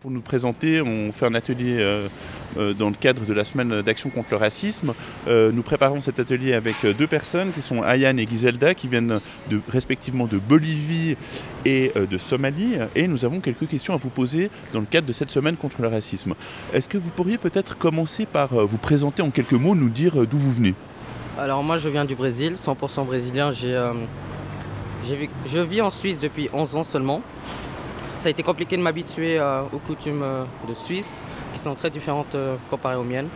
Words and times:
Pour 0.00 0.10
nous 0.10 0.22
présenter, 0.22 0.80
on 0.80 1.12
fait 1.12 1.26
un 1.26 1.34
atelier 1.34 1.76
euh, 1.78 2.08
euh, 2.56 2.72
dans 2.72 2.88
le 2.88 2.94
cadre 2.94 3.26
de 3.26 3.34
la 3.34 3.44
semaine 3.44 3.82
d'action 3.82 4.08
contre 4.08 4.28
le 4.30 4.38
racisme. 4.38 4.94
Euh, 5.28 5.52
nous 5.52 5.60
préparons 5.60 6.00
cet 6.00 6.18
atelier 6.18 6.54
avec 6.54 6.76
deux 6.96 7.06
personnes 7.06 7.52
qui 7.52 7.60
sont 7.60 7.82
Ayane 7.82 8.18
et 8.18 8.26
Giselda 8.26 8.74
qui 8.74 8.88
viennent 8.88 9.20
respectivement 9.68 10.24
de 10.24 10.38
Bolivie 10.38 11.18
et 11.66 11.92
de 11.94 12.16
Somalie. 12.16 12.78
Et 12.96 13.08
nous 13.08 13.26
avons 13.26 13.40
quelques 13.40 13.68
questions 13.68 13.92
à 13.92 13.98
vous 13.98 14.08
poser 14.08 14.50
dans 14.72 14.80
le 14.80 14.86
cadre 14.86 15.06
de 15.06 15.12
cette 15.12 15.30
semaine 15.30 15.58
contre 15.58 15.82
le 15.82 15.88
racisme. 15.88 16.32
Est-ce 16.72 16.88
que 16.88 16.96
vous 16.96 17.10
pourriez 17.10 17.36
peut-être 17.36 17.76
commencer 17.76 18.24
par 18.24 18.54
vous 18.54 18.78
présenter 18.78 19.20
en 19.20 19.30
quelques 19.30 19.52
mots, 19.52 19.74
nous 19.74 19.90
dire 19.90 20.26
d'où 20.26 20.38
vous 20.38 20.52
venez? 20.52 20.74
Alors 21.38 21.62
moi 21.62 21.76
je 21.76 21.90
viens 21.90 22.06
du 22.06 22.14
Brésil, 22.14 22.54
100% 22.54 23.04
brésilien. 23.04 23.52
je 23.52 23.98
vis 25.58 25.82
en 25.82 25.90
Suisse 25.90 26.20
depuis 26.20 26.48
11 26.54 26.76
ans 26.76 26.84
seulement. 26.84 27.20
Ça 28.20 28.28
a 28.28 28.30
été 28.30 28.42
compliqué 28.42 28.76
de 28.76 28.82
m'habituer 28.82 29.38
euh, 29.38 29.62
aux 29.72 29.78
coutumes 29.78 30.22
euh, 30.22 30.44
de 30.68 30.74
Suisse, 30.74 31.24
qui 31.54 31.58
sont 31.58 31.74
très 31.74 31.88
différentes 31.88 32.34
euh, 32.34 32.56
comparées 32.68 32.96
aux 32.96 33.02
miennes. 33.02 33.28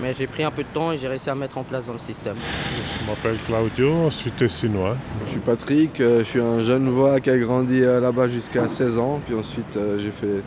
Mais 0.00 0.14
j'ai 0.16 0.28
pris 0.28 0.44
un 0.44 0.52
peu 0.52 0.62
de 0.62 0.68
temps 0.72 0.92
et 0.92 0.96
j'ai 0.96 1.08
réussi 1.08 1.28
à 1.28 1.34
mettre 1.34 1.58
en 1.58 1.64
place 1.64 1.86
dans 1.86 1.92
le 1.92 1.98
système. 1.98 2.36
Je 2.36 3.04
m'appelle 3.04 3.36
Claudio, 3.44 4.10
je 4.10 4.14
suis 4.14 4.30
tessinois. 4.30 4.96
Je 5.26 5.32
suis 5.32 5.40
Patrick, 5.40 5.90
je 5.98 6.22
suis 6.22 6.40
un 6.40 6.62
jeune 6.62 6.88
voix 6.88 7.18
qui 7.20 7.30
a 7.30 7.38
grandi 7.38 7.80
là-bas 7.80 8.28
jusqu'à 8.28 8.68
16 8.68 8.98
ans. 8.98 9.20
Puis 9.26 9.34
ensuite, 9.34 9.78
j'ai 9.98 10.10
fait 10.10 10.42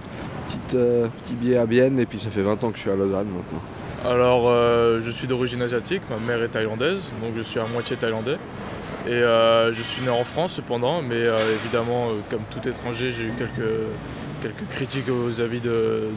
un 0.77 1.09
petit 1.09 1.35
billet 1.35 1.57
à 1.57 1.65
Bienne 1.65 1.99
et 1.99 2.05
puis 2.05 2.20
ça 2.20 2.29
fait 2.29 2.41
20 2.41 2.63
ans 2.63 2.71
que 2.71 2.76
je 2.76 2.81
suis 2.81 2.89
à 2.89 2.95
Lausanne 2.95 3.27
maintenant. 3.27 4.09
Alors, 4.12 4.49
je 4.99 5.09
suis 5.09 5.27
d'origine 5.27 5.62
asiatique, 5.62 6.01
ma 6.09 6.17
mère 6.17 6.43
est 6.43 6.49
thaïlandaise, 6.49 7.12
donc 7.21 7.31
je 7.37 7.41
suis 7.41 7.59
à 7.59 7.65
moitié 7.67 7.95
thaïlandais. 7.95 8.37
Et 9.07 9.11
euh, 9.11 9.71
je 9.71 9.81
suis 9.83 10.01
né 10.01 10.09
en 10.09 10.23
France 10.23 10.53
cependant, 10.53 11.03
mais 11.03 11.15
euh, 11.15 11.37
évidemment, 11.61 12.09
euh, 12.09 12.13
comme 12.29 12.41
tout 12.49 12.67
étranger, 12.67 13.11
j'ai 13.11 13.25
eu 13.25 13.33
quelques, 13.37 13.69
quelques 14.41 14.67
critiques 14.71 15.09
aux 15.09 15.41
avis 15.41 15.59
de, 15.59 16.09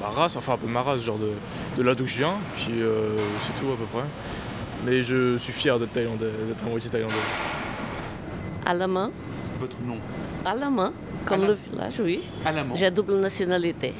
ma 0.00 0.08
race, 0.08 0.36
enfin 0.36 0.52
un 0.52 0.56
peu 0.56 0.68
ma 0.68 0.82
race, 0.82 1.02
genre 1.02 1.18
de, 1.18 1.82
là 1.82 1.96
d'où 1.96 2.06
je 2.06 2.18
viens, 2.18 2.34
puis 2.54 2.74
c'est 3.40 3.60
tout 3.60 3.72
à 3.72 3.76
peu 3.76 3.84
près. 3.92 4.06
Mais 4.84 5.02
je 5.02 5.36
suis 5.36 5.52
fier 5.52 5.76
d'être 5.78 5.92
thaïlandais, 5.92 6.30
d'être 6.46 6.64
un 6.64 6.70
moitié 6.70 6.88
thaïlandais. 6.88 7.14
Allemand. 8.64 9.10
Votre 9.58 9.80
nom 9.80 9.98
Allemand, 10.44 10.92
comme 11.24 11.46
le 11.46 11.54
village, 11.54 12.00
oui. 12.00 12.22
Allemand. 12.44 12.76
J'ai 12.76 12.92
double 12.92 13.16
nationalité. 13.16 13.92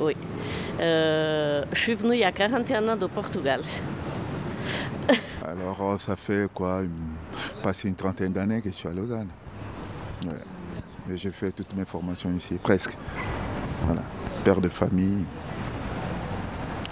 Oui. 0.00 0.16
je 0.80 1.64
suis 1.74 1.94
venu 1.94 2.14
il 2.14 2.20
y 2.20 2.24
a 2.24 2.32
41 2.32 2.88
ans 2.88 2.96
de 2.96 3.06
Portugal. 3.06 3.60
Alors, 5.44 6.00
ça 6.00 6.16
fait 6.16 6.48
quoi 6.52 6.82
Passé 7.62 7.88
une 7.88 7.94
trentaine 7.94 8.32
d'années 8.32 8.60
que 8.62 8.70
je 8.70 8.74
suis 8.74 8.88
à 8.88 8.92
Lausanne. 8.92 9.28
Et 11.10 11.16
j'ai 11.16 11.30
fait 11.32 11.52
toutes 11.52 11.74
mes 11.74 11.84
formations 11.84 12.30
ici, 12.34 12.58
presque. 12.62 12.96
Voilà. 13.86 14.02
Père 14.44 14.60
de 14.60 14.68
famille, 14.68 15.24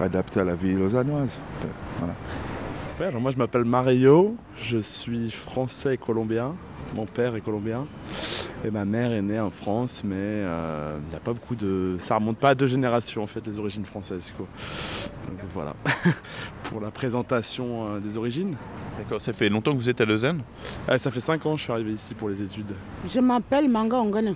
adapté 0.01 0.41
à 0.41 0.45
la 0.45 0.57
vie 0.57 0.75
lausannoise. 0.75 1.39
Moi, 3.21 3.31
je 3.31 3.37
m'appelle 3.37 3.65
Mario, 3.65 4.37
je 4.57 4.79
suis 4.79 5.31
français 5.31 5.95
et 5.95 5.99
colombien. 5.99 6.55
Mon 6.95 7.05
père 7.07 7.37
est 7.37 7.41
colombien. 7.43 7.87
Et 8.65 8.71
ma 8.71 8.85
mère 8.87 9.13
est 9.13 9.23
née 9.23 9.39
en 9.39 9.51
France, 9.51 10.03
mais 10.03 10.17
euh, 10.17 10.97
il 11.01 11.11
n'y 11.11 11.15
a 11.15 11.21
pas 11.21 11.35
beaucoup 11.35 11.55
de. 11.55 11.97
Ça 11.99 12.17
remonte 12.17 12.39
pas 12.39 12.51
à 12.51 12.55
deux 12.55 12.67
générations 12.67 13.23
en 13.23 13.27
fait, 13.27 13.47
les 13.47 13.59
origines 13.59 13.85
françaises. 13.85 14.33
Donc 15.27 15.39
voilà, 15.53 15.75
pour 16.65 16.81
la 16.81 16.91
présentation 16.91 17.87
euh, 17.97 18.01
des 18.01 18.17
origines. 18.17 18.57
D'accord, 18.99 19.21
ça 19.21 19.33
fait 19.33 19.49
longtemps 19.49 19.73
que 19.73 19.77
vous 19.77 19.91
êtes 19.91 20.01
à 20.01 20.05
Lausanne? 20.05 20.43
Ça 20.99 21.11
fait 21.11 21.21
cinq 21.21 21.45
ans 21.47 21.53
que 21.53 21.59
je 21.59 21.63
suis 21.65 21.73
arrivé 21.73 21.93
ici 21.93 22.15
pour 22.15 22.29
les 22.29 22.43
études. 22.43 22.75
Je 23.09 23.21
m'appelle 23.21 23.69
Manga 23.69 23.97
Ongana. 23.99 24.33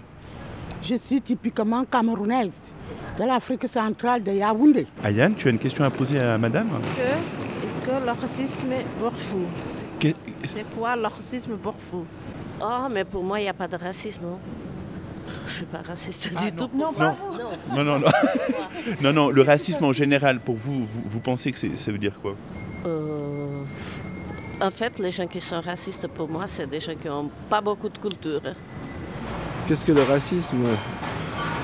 Je 0.83 0.95
suis 0.97 1.21
typiquement 1.21 1.85
camerounaise 1.85 2.59
de 3.19 3.25
l'Afrique 3.25 3.69
centrale 3.69 4.23
de 4.23 4.33
Yaoundé. 4.33 4.87
Ayane, 5.05 5.35
tu 5.35 5.49
as 5.49 5.51
une 5.51 5.59
question 5.59 5.85
à 5.85 5.91
poser 5.91 6.19
à 6.19 6.39
madame? 6.39 6.69
Est-ce 7.63 7.83
que 7.83 7.91
le 7.91 8.11
racisme 8.11 8.73
est 8.73 8.87
fou 9.17 9.45
C'est 10.45 10.69
quoi 10.75 10.97
le 10.97 11.03
racisme 11.07 11.57
fou? 11.91 12.05
Oh, 12.63 12.89
mais 12.93 13.05
pour 13.05 13.23
moi, 13.23 13.41
il 13.41 13.45
n'y 13.45 13.49
a 13.49 13.55
pas 13.55 13.69
de 13.69 13.77
racisme. 13.77 14.23
Je 15.47 15.53
ne 15.53 15.57
suis 15.57 15.65
pas 15.67 15.83
raciste 15.87 16.31
ah, 16.37 16.45
du 16.45 16.53
tout. 16.53 16.71
Non, 16.75 16.93
pas 16.93 17.15
vous. 17.21 17.75
Non, 17.77 17.85
non, 17.85 17.99
non. 17.99 18.07
non, 19.03 19.13
non, 19.13 19.31
le 19.31 19.43
racisme 19.43 19.85
en 19.85 19.93
général, 19.93 20.41
pour 20.41 20.57
vous, 20.57 20.85
vous, 20.85 21.21
pensez 21.21 21.53
que 21.53 21.59
ça 21.59 21.93
veut 21.93 21.99
dire 21.99 22.21
quoi? 22.21 22.37
Euh, 22.87 23.63
En 24.61 24.71
fait, 24.71 24.99
les 24.99 25.11
gens 25.11 25.27
qui 25.27 25.41
sont 25.41 25.61
racistes, 25.61 26.07
pour 26.09 26.29
moi, 26.29 26.45
c'est 26.47 26.69
des 26.69 26.81
gens 26.81 26.95
qui 27.01 27.09
n'ont 27.09 27.31
pas 27.49 27.61
beaucoup 27.61 27.89
de 27.89 27.99
culture. 27.99 28.43
Qu'est-ce 29.67 29.87
que 29.87 29.93
le 29.93 30.03
racisme? 30.03 30.65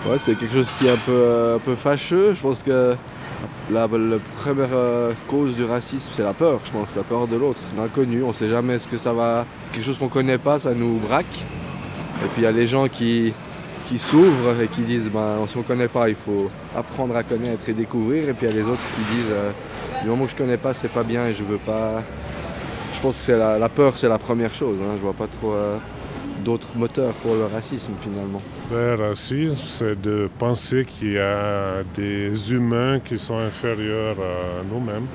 Ouais, 0.09 0.19
c'est 0.19 0.39
quelque 0.39 0.55
chose 0.55 0.71
qui 0.79 0.87
est 0.87 0.93
un 0.93 0.97
peu, 0.97 1.55
un 1.57 1.59
peu 1.59 1.75
fâcheux. 1.75 2.35
Je 2.35 2.41
pense 2.41 2.63
que 2.63 2.97
la, 3.71 3.89
première 3.89 4.69
euh, 4.73 5.13
cause 5.29 5.57
du 5.57 5.65
racisme, 5.65 6.13
c'est 6.15 6.23
la 6.23 6.33
peur, 6.33 6.61
je 6.65 6.71
pense, 6.71 6.95
la 6.95 7.03
peur 7.03 7.27
de 7.27 7.37
l'autre, 7.37 7.61
l'inconnu. 7.77 8.23
On 8.23 8.29
ne 8.29 8.33
sait 8.33 8.49
jamais 8.49 8.79
ce 8.79 8.87
que 8.87 8.97
ça 8.97 9.13
va. 9.13 9.45
Quelque 9.73 9.85
chose 9.85 9.99
qu'on 9.99 10.07
ne 10.07 10.11
connaît 10.11 10.39
pas, 10.39 10.59
ça 10.59 10.73
nous 10.73 10.99
braque. 10.99 11.45
Et 12.25 12.29
puis 12.29 12.43
il 12.43 12.43
y 12.45 12.47
a 12.47 12.53
les 12.53 12.67
gens 12.67 12.89
qui, 12.89 13.35
qui 13.87 13.99
s'ouvrent 13.99 14.61
et 14.61 14.69
qui 14.69 14.83
disent 14.83 15.11
ben, 15.11 15.47
si 15.47 15.57
on 15.57 15.61
ne 15.61 15.65
connaît 15.65 15.89
pas, 15.89 16.09
il 16.09 16.15
faut 16.15 16.51
apprendre 16.77 17.17
à 17.17 17.23
connaître 17.23 17.69
et 17.69 17.73
découvrir. 17.73 18.29
Et 18.29 18.33
puis 18.33 18.47
il 18.47 18.51
y 18.51 18.53
a 18.53 18.63
les 18.63 18.69
autres 18.69 18.83
qui 18.97 19.15
disent 19.15 19.31
euh, 19.31 19.51
du 20.03 20.09
moment 20.09 20.25
que 20.25 20.31
je 20.31 20.37
ne 20.37 20.41
connais 20.41 20.57
pas, 20.57 20.75
c'est 20.75 20.89
pas 20.89 21.03
bien 21.03 21.25
et 21.27 21.35
je 21.35 21.45
veux 21.45 21.59
pas. 21.59 22.03
Je 22.95 23.01
pense 23.01 23.17
que 23.17 23.23
c'est 23.23 23.37
la, 23.37 23.69
peur, 23.69 23.97
c'est 23.97 24.09
la 24.09 24.19
première 24.19 24.55
chose. 24.55 24.79
Hein. 24.83 24.95
Je 24.97 25.03
vois 25.03 25.13
pas 25.13 25.27
trop. 25.27 25.53
Euh, 25.53 25.77
d'autres 26.45 26.77
moteurs 26.77 27.13
pour 27.15 27.35
le 27.35 27.47
racisme 27.47 27.95
finalement 28.01 28.41
Le 28.71 28.95
racisme, 28.95 29.57
c'est 29.57 30.01
de 30.01 30.29
penser 30.39 30.85
qu'il 30.85 31.15
y 31.15 31.19
a 31.19 31.83
des 31.95 32.53
humains 32.53 33.01
qui 33.01 33.19
sont 33.19 33.39
inférieurs 33.39 34.17
à 34.21 34.63
nous-mêmes. 34.73 35.07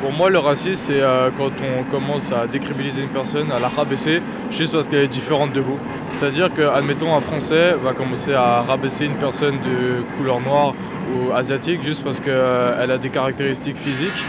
Pour 0.00 0.12
moi, 0.12 0.30
le 0.30 0.38
racisme, 0.38 0.74
c'est 0.76 1.00
euh, 1.00 1.30
quand 1.36 1.50
on 1.60 1.82
commence 1.90 2.30
à 2.30 2.46
décribiliser 2.46 3.02
une 3.02 3.08
personne, 3.08 3.50
à 3.50 3.58
la 3.58 3.68
rabaisser, 3.68 4.22
juste 4.50 4.72
parce 4.72 4.86
qu'elle 4.86 5.04
est 5.04 5.08
différente 5.08 5.52
de 5.52 5.60
vous. 5.60 5.78
C'est-à-dire 6.18 6.52
que, 6.52 6.62
admettons, 6.62 7.14
un 7.14 7.20
Français 7.20 7.74
va 7.80 7.92
commencer 7.92 8.34
à 8.34 8.62
rabaisser 8.62 9.04
une 9.04 9.14
personne 9.14 9.54
de 9.58 10.02
couleur 10.16 10.40
noire 10.40 10.74
ou 11.14 11.32
asiatique 11.32 11.80
juste 11.80 12.02
parce 12.02 12.18
qu'elle 12.18 12.34
euh, 12.34 12.94
a 12.94 12.98
des 12.98 13.08
caractéristiques 13.08 13.76
physiques, 13.76 14.24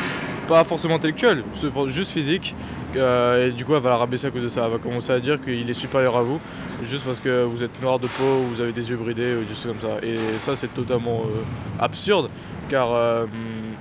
pas 0.48 0.64
forcément 0.64 0.96
intellectuelles, 0.96 1.44
juste 1.88 2.12
physiques, 2.12 2.56
euh, 2.96 3.48
et 3.48 3.52
du 3.54 3.66
coup, 3.66 3.74
elle 3.74 3.82
va 3.82 3.90
la 3.90 3.98
rabaisser 3.98 4.28
à 4.28 4.30
cause 4.30 4.44
de 4.44 4.50
ça. 4.50 4.66
Elle 4.66 4.72
va 4.74 4.78
commencer 4.78 5.12
à 5.12 5.20
dire 5.20 5.42
qu'il 5.42 5.68
est 5.68 5.74
supérieur 5.74 6.16
à 6.16 6.22
vous, 6.22 6.40
juste 6.84 7.06
parce 7.06 7.20
que 7.20 7.44
vous 7.44 7.64
êtes 7.64 7.82
noir 7.82 7.98
de 7.98 8.06
peau, 8.06 8.44
ou 8.44 8.54
vous 8.54 8.62
avez 8.62 8.72
des 8.72 8.88
yeux 8.92 8.98
bridés, 8.98 9.34
ou 9.34 9.42
des 9.42 9.56
choses 9.56 9.66
comme 9.66 9.82
ça. 9.82 9.98
Et 10.04 10.16
ça, 10.38 10.56
c'est 10.56 10.72
totalement 10.72 11.24
euh, 11.26 11.84
absurde, 11.84 12.30
car 12.70 12.90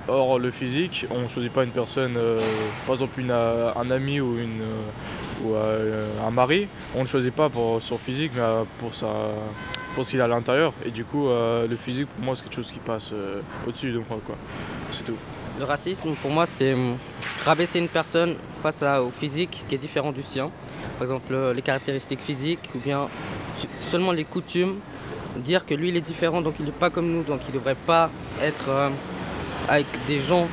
hors 0.07 0.39
le 0.39 0.49
physique, 0.49 1.05
on 1.11 1.21
ne 1.21 1.27
choisit 1.27 1.53
pas 1.53 1.63
une 1.63 1.69
personne, 1.69 2.17
par 2.87 2.95
exemple 2.95 3.21
un 3.21 3.91
ami 3.91 4.19
ou, 4.19 4.39
une, 4.39 4.63
ou 5.43 5.55
un 5.55 6.31
mari, 6.31 6.67
on 6.95 7.01
ne 7.01 7.05
choisit 7.05 7.33
pas 7.33 7.49
pour 7.49 7.81
son 7.81 7.97
physique, 7.97 8.31
mais 8.35 8.41
pour, 8.79 8.93
sa, 8.93 9.07
pour 9.95 10.05
ce 10.05 10.11
qu'il 10.11 10.21
a 10.21 10.25
à 10.25 10.27
l'intérieur. 10.27 10.73
Et 10.85 10.91
du 10.91 11.05
coup, 11.05 11.27
le 11.29 11.75
physique, 11.77 12.07
pour 12.07 12.25
moi, 12.25 12.35
c'est 12.35 12.43
quelque 12.43 12.55
chose 12.55 12.71
qui 12.71 12.79
passe 12.79 13.11
au-dessus 13.67 13.91
de 13.91 13.97
moi. 13.99 14.19
C'est 14.91 15.05
tout. 15.05 15.17
Le 15.59 15.65
racisme, 15.65 16.13
pour 16.21 16.31
moi, 16.31 16.45
c'est 16.45 16.73
hum, 16.73 16.95
rabaisser 17.43 17.79
une 17.79 17.89
personne 17.89 18.37
face 18.63 18.81
au 18.81 19.11
physique 19.11 19.65
qui 19.67 19.75
est 19.75 19.77
différent 19.77 20.13
du 20.13 20.23
sien. 20.23 20.51
Par 20.97 21.01
exemple, 21.01 21.33
euh, 21.33 21.53
les 21.53 21.61
caractéristiques 21.61 22.21
physiques 22.21 22.69
ou 22.75 22.79
bien 22.79 23.09
seulement 23.81 24.13
les 24.13 24.23
coutumes. 24.23 24.75
Dire 25.35 25.65
que 25.65 25.73
lui, 25.73 25.89
il 25.89 25.97
est 25.97 26.01
différent, 26.01 26.41
donc 26.41 26.55
il 26.59 26.65
n'est 26.65 26.71
pas 26.71 26.89
comme 26.89 27.11
nous, 27.11 27.23
donc 27.23 27.41
il 27.47 27.53
ne 27.53 27.59
devrait 27.59 27.75
pas 27.75 28.09
être 28.41 28.69
euh, 28.69 28.89
avec 29.67 29.85
des 30.07 30.19
gens 30.19 30.47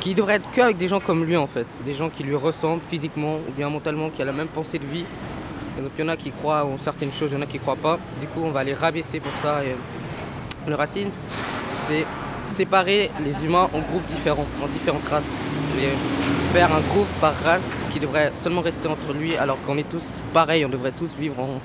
qui 0.00 0.14
devrait 0.14 0.34
être 0.34 0.50
qu'avec 0.50 0.76
des 0.76 0.88
gens 0.88 1.00
comme 1.00 1.24
lui 1.24 1.36
en 1.36 1.46
fait, 1.46 1.66
des 1.84 1.94
gens 1.94 2.08
qui 2.08 2.22
lui 2.22 2.34
ressemblent 2.34 2.82
physiquement 2.88 3.36
ou 3.48 3.52
bien 3.56 3.68
mentalement, 3.68 4.10
qui 4.10 4.22
ont 4.22 4.26
la 4.26 4.32
même 4.32 4.48
pensée 4.48 4.78
de 4.78 4.86
vie. 4.86 5.04
Donc 5.78 5.90
il 5.98 6.00
y 6.00 6.04
en 6.04 6.08
a 6.08 6.16
qui 6.16 6.30
croient 6.30 6.64
en 6.64 6.78
certaines 6.78 7.12
choses, 7.12 7.30
il 7.32 7.34
y 7.34 7.38
en 7.38 7.42
a 7.42 7.46
qui 7.46 7.56
ne 7.56 7.62
croient 7.62 7.76
pas. 7.76 7.98
Du 8.20 8.26
coup, 8.26 8.40
on 8.42 8.50
va 8.50 8.64
les 8.64 8.74
rabaisser 8.74 9.20
pour 9.20 9.32
ça. 9.42 9.62
Et 9.64 9.74
le 10.68 10.74
racisme, 10.74 11.10
c'est 11.86 12.06
séparer 12.46 13.10
les 13.24 13.44
humains 13.44 13.68
en 13.74 13.80
groupes 13.80 14.06
différents, 14.06 14.46
en 14.62 14.68
différentes 14.68 15.06
races. 15.08 15.34
Et 15.78 15.88
faire 16.52 16.74
un 16.74 16.80
groupe 16.80 17.08
par 17.20 17.34
race 17.44 17.84
qui 17.90 18.00
devrait 18.00 18.32
seulement 18.34 18.62
rester 18.62 18.88
entre 18.88 19.12
lui 19.12 19.36
alors 19.36 19.60
qu'on 19.62 19.76
est 19.76 19.88
tous 19.88 20.22
pareils, 20.32 20.64
on 20.64 20.70
devrait 20.70 20.92
tous 20.92 21.14
vivre 21.18 21.38
en 21.38 21.60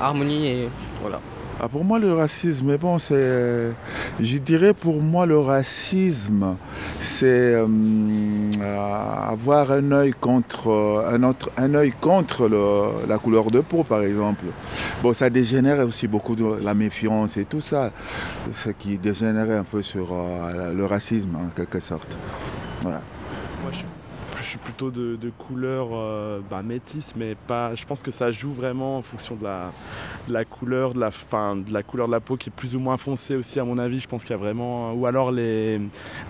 harmonie 0.00 0.48
et 0.48 0.68
voilà. 1.00 1.20
Ah, 1.60 1.66
pour 1.66 1.84
moi, 1.84 1.98
le 1.98 2.14
racisme, 2.14 2.76
bon, 2.76 3.00
c'est. 3.00 3.72
Je 4.20 4.38
dirais 4.38 4.72
pour 4.72 5.02
moi, 5.02 5.26
le 5.26 5.40
racisme, 5.40 6.54
c'est 7.00 7.26
euh, 7.56 7.66
avoir 9.26 9.72
un 9.72 9.90
œil 9.90 10.12
contre, 10.12 10.68
un, 11.10 11.20
autre, 11.24 11.50
un 11.56 11.74
œil 11.74 11.92
contre 12.00 12.48
la 13.08 13.18
couleur 13.18 13.50
de 13.50 13.58
peau, 13.60 13.82
par 13.82 14.02
exemple. 14.02 14.44
Bon, 15.02 15.12
ça 15.12 15.30
dégénère 15.30 15.84
aussi 15.84 16.06
beaucoup 16.06 16.36
de 16.36 16.62
la 16.62 16.74
méfiance 16.74 17.36
et 17.36 17.44
tout 17.44 17.60
ça, 17.60 17.90
ce 18.52 18.70
qui 18.70 18.96
dégénère 18.96 19.50
un 19.58 19.64
peu 19.64 19.82
sur 19.82 20.12
euh, 20.12 20.72
le 20.72 20.86
racisme, 20.86 21.34
en 21.34 21.48
quelque 21.48 21.80
sorte. 21.80 22.16
Je 24.48 24.52
suis 24.52 24.58
plutôt 24.60 24.90
de, 24.90 25.30
couleur 25.36 25.88
euh, 25.92 26.40
bah, 26.48 26.62
métisse, 26.62 27.12
mais 27.16 27.34
pas. 27.34 27.74
Je 27.74 27.84
pense 27.84 28.02
que 28.02 28.10
ça 28.10 28.32
joue 28.32 28.50
vraiment 28.50 28.96
en 28.96 29.02
fonction 29.02 29.36
de 29.36 29.44
la, 29.44 30.44
couleur, 30.46 30.94
de 30.94 31.00
la, 31.00 31.10
fin, 31.10 31.54
de 31.56 31.70
la 31.70 31.82
couleur 31.82 32.06
de 32.06 32.12
la 32.12 32.20
peau 32.20 32.38
qui 32.38 32.48
est 32.48 32.52
plus 32.52 32.74
ou 32.74 32.80
moins 32.80 32.96
foncée 32.96 33.36
aussi, 33.36 33.60
à 33.60 33.64
mon 33.64 33.76
avis. 33.76 34.00
Je 34.00 34.08
pense 34.08 34.22
qu'il 34.22 34.30
y 34.30 34.34
a 34.34 34.38
vraiment. 34.38 34.94
Ou 34.94 35.04
alors 35.04 35.32
les, 35.32 35.78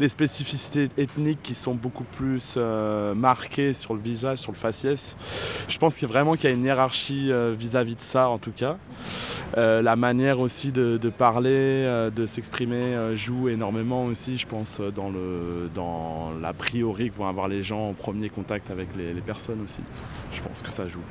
spécificités 0.08 0.88
ethniques 0.96 1.42
qui 1.44 1.54
sont 1.54 1.74
beaucoup 1.74 2.02
plus 2.02 2.54
euh, 2.56 3.14
marquées 3.14 3.72
sur 3.72 3.94
le 3.94 4.00
visage, 4.00 4.38
sur 4.38 4.50
le 4.50 4.56
faciès. 4.56 5.16
Je 5.68 5.78
pense 5.78 5.96
qu'il 5.96 6.08
vraiment 6.08 6.34
qu'il 6.34 6.50
y 6.50 6.52
a 6.52 6.56
une 6.56 6.64
hiérarchie 6.64 7.30
euh, 7.30 7.54
vis-à-vis 7.56 7.94
de 7.94 8.00
ça, 8.00 8.28
en 8.28 8.38
tout 8.38 8.52
cas. 8.52 8.78
La 9.56 9.96
manière 9.96 10.40
aussi 10.40 10.72
de, 10.72 10.98
parler, 11.08 12.10
de 12.14 12.26
s'exprimer 12.26 13.16
joue 13.16 13.48
énormément 13.48 14.04
aussi, 14.04 14.38
je 14.38 14.46
pense, 14.46 14.80
dans, 14.80 15.10
le, 15.10 15.70
dans 15.74 16.32
l'a 16.40 16.52
priori 16.52 17.10
que 17.10 17.16
vont 17.16 17.26
avoir 17.26 17.48
les 17.48 17.62
gens 17.62 17.88
en 17.88 17.94
premier 18.12 18.30
contact 18.30 18.70
avec 18.70 18.88
les, 18.96 19.12
les 19.12 19.20
personnes 19.20 19.60
aussi. 19.62 19.82
Je 20.32 20.40
pense 20.40 20.62
que 20.62 20.70
ça 20.70 20.88
joue. 20.88 21.02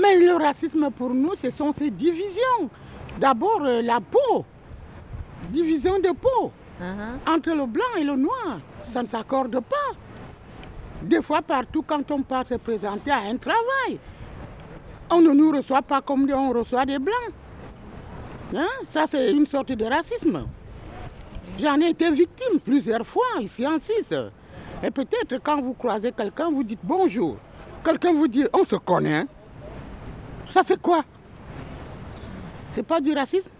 Mais 0.00 0.18
le 0.18 0.34
racisme 0.34 0.90
pour 0.90 1.14
nous, 1.14 1.34
ce 1.36 1.48
sont 1.50 1.72
ces 1.72 1.90
divisions. 1.90 2.68
D'abord 3.20 3.62
euh, 3.62 3.82
la 3.82 4.00
peau, 4.00 4.44
division 5.50 5.98
de 6.00 6.10
peau 6.10 6.52
entre 7.26 7.50
le 7.50 7.66
blanc 7.66 7.92
et 7.98 8.04
le 8.04 8.16
noir. 8.16 8.60
Ça 8.82 9.02
ne 9.02 9.08
s'accorde 9.08 9.60
pas. 9.60 9.90
Des 11.02 11.22
fois, 11.22 11.42
partout, 11.42 11.82
quand 11.86 12.10
on 12.10 12.22
part 12.22 12.46
se 12.46 12.54
présenter 12.54 13.10
à 13.12 13.18
un 13.18 13.36
travail, 13.36 13.98
on 15.10 15.20
ne 15.20 15.32
nous 15.32 15.52
reçoit 15.52 15.82
pas 15.82 16.00
comme 16.00 16.28
on 16.32 16.50
reçoit 16.50 16.84
des 16.84 16.98
blancs. 16.98 17.32
Hein? 18.56 18.66
Ça, 18.86 19.06
c'est 19.06 19.30
une 19.30 19.46
sorte 19.46 19.72
de 19.72 19.84
racisme. 19.84 20.46
J'en 21.60 21.80
ai 21.80 21.90
été 21.90 22.10
victime 22.10 22.58
plusieurs 22.64 23.06
fois 23.06 23.40
ici 23.40 23.66
en 23.66 23.78
Suisse. 23.78 24.14
Et 24.82 24.90
peut-être 24.90 25.40
quand 25.42 25.60
vous 25.60 25.74
croisez 25.74 26.12
quelqu'un, 26.12 26.50
vous 26.50 26.62
dites 26.62 26.80
bonjour. 26.82 27.36
Quelqu'un 27.84 28.12
vous 28.12 28.28
dit 28.28 28.44
on 28.52 28.64
se 28.64 28.76
connaît. 28.76 29.26
Ça, 30.46 30.62
c'est 30.64 30.80
quoi? 30.80 31.04
C'est 32.68 32.82
pas 32.82 33.00
du 33.00 33.12
racisme? 33.12 33.50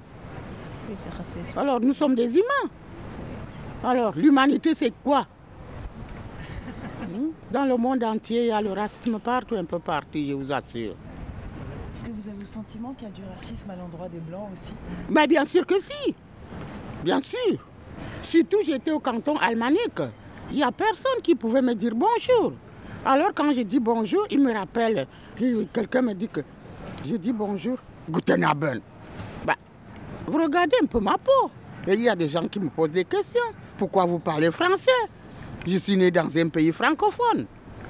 Oui, 0.88 0.94
c'est 0.96 1.12
raciste. 1.14 1.56
Alors, 1.56 1.80
nous 1.80 1.92
sommes 1.92 2.14
des 2.14 2.34
humains. 2.34 2.70
Alors, 3.84 4.14
l'humanité, 4.16 4.74
c'est 4.74 4.92
quoi? 5.02 5.26
Hmm? 7.02 7.28
Dans 7.50 7.64
le 7.64 7.76
monde 7.76 8.02
entier, 8.04 8.42
il 8.42 8.46
y 8.48 8.50
a 8.50 8.60
le 8.60 8.72
racisme 8.72 9.18
partout, 9.18 9.54
un 9.54 9.64
peu 9.64 9.78
partout, 9.78 10.18
je 10.18 10.32
vous 10.34 10.52
assure. 10.52 10.94
Est-ce 11.94 12.04
que 12.04 12.10
vous 12.10 12.28
avez 12.28 12.40
le 12.40 12.46
sentiment 12.46 12.94
qu'il 12.94 13.08
y 13.08 13.10
a 13.10 13.14
du 13.14 13.22
racisme 13.36 13.70
à 13.70 13.76
l'endroit 13.76 14.08
des 14.08 14.20
Blancs 14.20 14.50
aussi? 14.52 14.72
Mais 15.10 15.26
bien 15.26 15.44
sûr 15.44 15.66
que 15.66 15.80
si. 15.80 16.14
Bien 17.02 17.20
sûr. 17.20 17.66
Surtout, 18.22 18.58
j'étais 18.64 18.92
au 18.92 19.00
canton 19.00 19.36
Almanique. 19.36 20.00
Il 20.50 20.56
n'y 20.56 20.62
a 20.62 20.72
personne 20.72 21.20
qui 21.22 21.34
pouvait 21.34 21.62
me 21.62 21.74
dire 21.74 21.92
bonjour. 21.94 22.52
Alors, 23.04 23.30
quand 23.34 23.52
je 23.54 23.60
dis 23.62 23.80
bonjour, 23.80 24.26
il 24.30 24.42
me 24.42 24.52
rappelle. 24.52 25.06
Quelqu'un 25.72 26.02
me 26.02 26.14
dit 26.14 26.28
que 26.28 26.40
je 27.04 27.16
dis 27.16 27.32
bonjour. 27.32 27.78
Guten 28.08 28.44
Abend. 28.44 28.80
Bah, 29.44 29.54
vous 30.26 30.42
regardez 30.42 30.76
un 30.82 30.86
peu 30.86 31.00
ma 31.00 31.18
peau. 31.18 31.50
Et 31.86 31.94
il 31.94 32.02
y 32.02 32.08
a 32.08 32.16
des 32.16 32.28
gens 32.28 32.46
qui 32.48 32.60
me 32.60 32.68
posent 32.70 32.90
des 32.90 33.04
questions. 33.04 33.40
Pourquoi 33.76 34.04
vous 34.04 34.18
parlez 34.18 34.50
français? 34.50 34.90
Je 35.66 35.76
suis 35.76 35.96
né 35.96 36.10
dans 36.10 36.36
un 36.38 36.48
pays 36.48 36.72
francophone. 36.72 37.46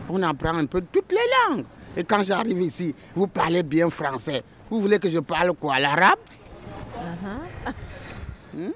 On 0.09 0.23
apprend 0.23 0.55
un 0.57 0.67
peu 0.67 0.81
toutes 0.81 1.13
les 1.13 1.19
langues. 1.49 1.65
Et 1.97 2.05
quand 2.05 2.23
j'arrive 2.25 2.61
ici, 2.61 2.95
vous 3.15 3.27
parlez 3.29 3.63
bien 3.63 3.89
français. 3.91 4.43
Vous 4.71 4.81
voulez 4.81 4.99
que 4.99 5.09
je 5.09 5.19
parle 5.21 5.53
quoi 5.55 5.79
L'arabe? 5.79 6.19
Hmm? 8.55 8.71